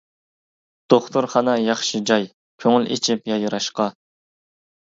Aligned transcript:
دوختۇرخانا 0.93 1.53
ياخشى 1.65 2.01
جاي، 2.13 2.27
كۆڭۈل 2.65 2.91
ئېچىپ 2.97 3.33
يايراشقا. 3.35 3.91